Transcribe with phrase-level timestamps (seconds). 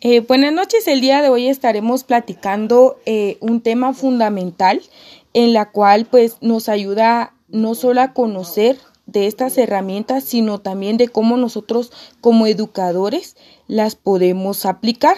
[0.00, 4.82] Eh, buenas noches, el día de hoy estaremos platicando eh, un tema fundamental
[5.32, 10.96] en la cual pues nos ayuda no solo a conocer de estas herramientas, sino también
[10.96, 13.36] de cómo nosotros como educadores
[13.68, 15.16] las podemos aplicar.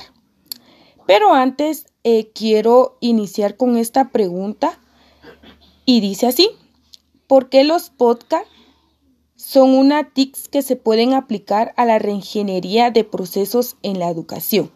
[1.06, 4.78] Pero antes eh, quiero iniciar con esta pregunta
[5.86, 6.50] y dice así,
[7.26, 8.50] ¿por qué los podcasts
[9.44, 14.70] son una TICs que se pueden aplicar a la reingeniería de procesos en la educación?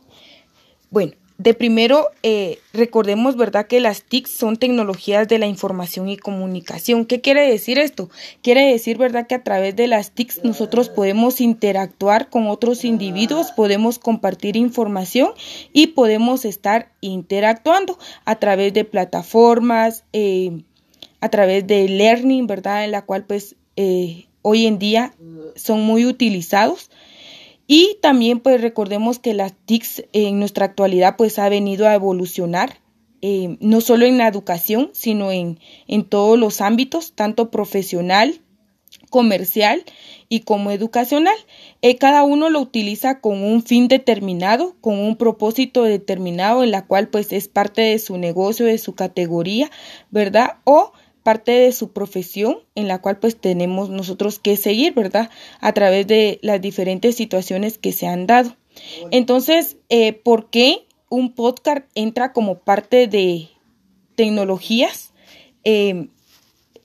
[0.90, 6.18] Bueno, de primero, eh, recordemos, ¿verdad?, que las TICs son tecnologías de la información y
[6.18, 7.06] comunicación.
[7.06, 8.10] ¿Qué quiere decir esto?
[8.42, 13.52] Quiere decir, ¿verdad?, que a través de las TICs nosotros podemos interactuar con otros individuos,
[13.52, 15.30] podemos compartir información
[15.72, 20.62] y podemos estar interactuando a través de plataformas, eh,
[21.20, 25.14] a través de learning, ¿verdad?, en la cual pues eh, hoy en día
[25.56, 26.90] son muy utilizados.
[27.66, 32.80] Y también pues recordemos que las TICs en nuestra actualidad pues ha venido a evolucionar,
[33.20, 38.40] eh, no solo en la educación, sino en, en todos los ámbitos, tanto profesional,
[39.10, 39.84] comercial
[40.28, 41.36] y como educacional.
[41.82, 46.86] Eh, cada uno lo utiliza con un fin determinado, con un propósito determinado en la
[46.86, 49.70] cual pues es parte de su negocio, de su categoría,
[50.10, 50.56] ¿verdad?
[50.64, 50.92] O
[51.28, 55.28] parte de su profesión en la cual pues tenemos nosotros que seguir, ¿verdad?
[55.60, 58.56] A través de las diferentes situaciones que se han dado.
[59.10, 63.50] Entonces, eh, ¿por qué un podcast entra como parte de
[64.14, 65.12] tecnologías?
[65.64, 66.08] Eh,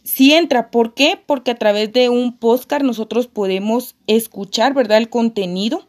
[0.03, 1.17] sí entra, ¿por qué?
[1.25, 4.97] Porque a través de un podcast nosotros podemos escuchar, ¿verdad?
[4.97, 5.87] El contenido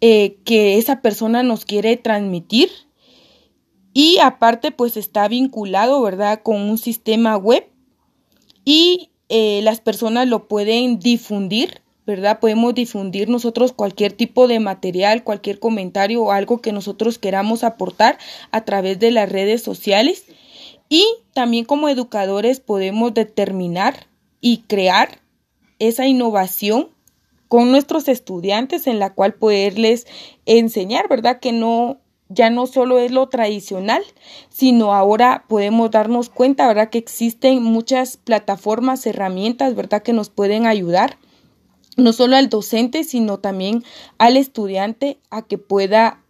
[0.00, 2.70] eh, que esa persona nos quiere transmitir
[3.92, 6.40] y aparte pues está vinculado, ¿verdad?
[6.42, 7.68] Con un sistema web
[8.64, 12.40] y eh, las personas lo pueden difundir, ¿verdad?
[12.40, 18.18] Podemos difundir nosotros cualquier tipo de material, cualquier comentario o algo que nosotros queramos aportar
[18.50, 20.24] a través de las redes sociales.
[20.88, 24.06] Y también como educadores podemos determinar
[24.40, 25.20] y crear
[25.78, 26.90] esa innovación
[27.48, 30.06] con nuestros estudiantes en la cual poderles
[30.44, 31.40] enseñar, ¿verdad?
[31.40, 32.01] Que no
[32.34, 34.02] ya no solo es lo tradicional,
[34.48, 36.90] sino ahora podemos darnos cuenta, ¿verdad?
[36.90, 40.02] Que existen muchas plataformas, herramientas, ¿verdad?
[40.02, 41.18] Que nos pueden ayudar,
[41.96, 43.84] no solo al docente, sino también
[44.18, 46.22] al estudiante a que pueda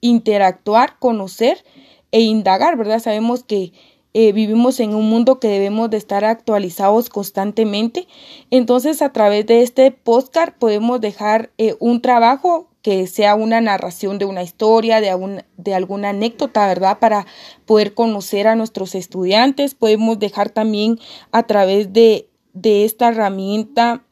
[0.00, 1.64] interactuar, conocer
[2.12, 3.00] e indagar, ¿verdad?
[3.00, 3.72] Sabemos que
[4.20, 8.08] eh, vivimos en un mundo que debemos de estar actualizados constantemente.
[8.50, 14.18] Entonces, a través de este podcast podemos dejar eh, un trabajo que sea una narración
[14.18, 16.98] de una historia, de, de alguna anécdota, ¿verdad?
[16.98, 17.26] Para
[17.64, 19.76] poder conocer a nuestros estudiantes.
[19.76, 20.98] Podemos dejar también
[21.30, 24.04] a través de, de esta herramienta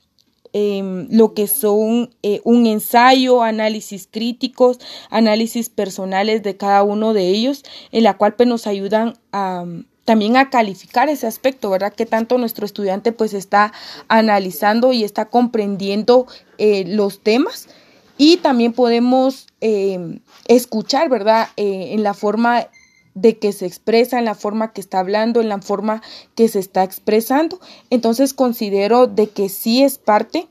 [0.53, 4.79] em, lo que son eh, un ensayo, análisis críticos,
[5.11, 9.65] análisis personales de cada uno de ellos, en la cual pues, nos ayudan a
[10.07, 11.93] también a calificar ese aspecto, ¿verdad?
[11.93, 13.73] Que tanto nuestro estudiante pues está
[14.09, 17.69] analizando y está comprendiendo eh, los temas
[18.17, 21.49] y también podemos eh, escuchar, ¿verdad?
[21.57, 22.69] Eh, en la forma
[23.15, 26.03] de que se expresa, en la forma que está hablando, en la forma
[26.37, 27.59] que se está expresando.
[27.91, 30.47] Entonces considero de que sí es parte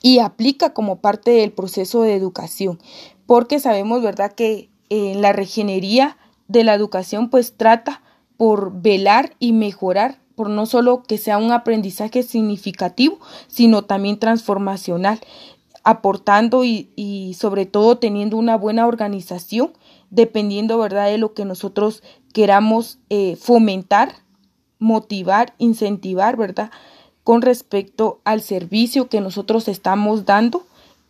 [0.00, 2.80] y aplica como parte del proceso de educación,
[3.26, 6.16] porque sabemos, ¿verdad?, que en la regenería
[6.46, 8.00] de la educación pues trata
[8.38, 13.18] por velar y mejorar por no solo que sea un aprendizaje significativo,
[13.48, 15.18] sino también transformacional
[15.82, 19.72] aportando y, sobre todo teniendo una buena organización,
[20.10, 24.14] dependiendo, ¿verdad?, de lo que nosotros queramos eh, fomentar,
[24.78, 26.70] motivar, incentivar, ¿verdad?,
[27.24, 30.62] con respecto al servicio que nosotros estamos dando,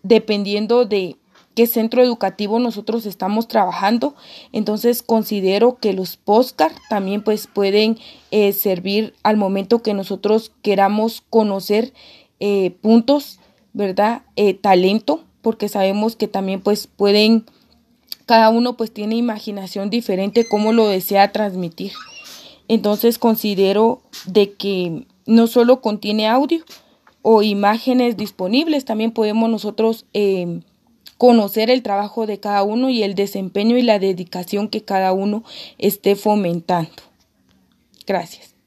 [0.02, 1.16] dependiendo de
[1.58, 4.14] qué centro educativo nosotros estamos trabajando.
[4.52, 7.98] Entonces considero que los postcards también pues pueden
[8.30, 11.92] eh, servir al momento que nosotros queramos conocer
[12.38, 13.40] eh, puntos
[13.72, 14.22] ¿verdad?
[14.36, 17.44] Eh, talento, porque sabemos que también pues pueden,
[18.24, 21.90] cada uno pues tiene imaginación diferente cómo lo desea transmitir.
[22.68, 26.64] Entonces considero de que no solo contiene audio
[27.22, 30.60] o imágenes disponibles, también podemos nosotros eh,
[31.18, 35.44] conocer el trabajo de cada uno y el desempeño y la dedicación que cada uno
[35.76, 37.02] esté fomentando.
[38.06, 38.57] Gracias.